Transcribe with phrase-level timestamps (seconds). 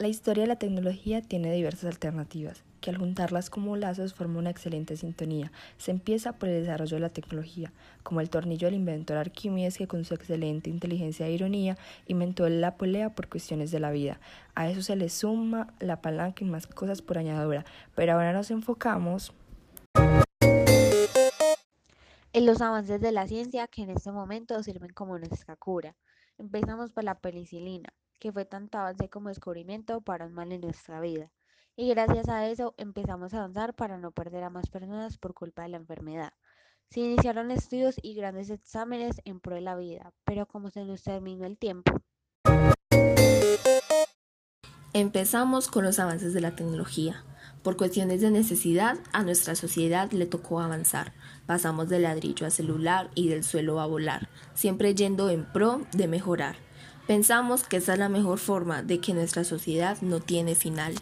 [0.00, 4.50] La historia de la tecnología tiene diversas alternativas, que al juntarlas como lazos forma una
[4.50, 5.50] excelente sintonía.
[5.76, 7.72] Se empieza por el desarrollo de la tecnología,
[8.04, 11.76] como el tornillo del inventor Arquímedes que con su excelente inteligencia e ironía
[12.06, 14.20] inventó la polea por cuestiones de la vida.
[14.54, 17.64] A eso se le suma la palanca y más cosas por añadidura,
[17.96, 19.32] pero ahora nos enfocamos
[22.32, 25.96] en los avances de la ciencia que en este momento sirven como nuestra cura.
[26.38, 31.00] Empezamos por la penicilina, que fue tanto avance como descubrimiento para un mal en nuestra
[31.00, 31.30] vida.
[31.76, 35.62] Y gracias a eso empezamos a avanzar para no perder a más personas por culpa
[35.62, 36.32] de la enfermedad.
[36.90, 41.02] Se iniciaron estudios y grandes exámenes en pro de la vida, pero como se nos
[41.02, 41.92] terminó el tiempo.
[44.94, 47.22] Empezamos con los avances de la tecnología.
[47.62, 51.12] Por cuestiones de necesidad, a nuestra sociedad le tocó avanzar.
[51.46, 56.08] Pasamos del ladrillo a celular y del suelo a volar, siempre yendo en pro de
[56.08, 56.67] mejorar.
[57.08, 60.92] Pensamos que esa es la mejor forma de que nuestra sociedad no tiene final.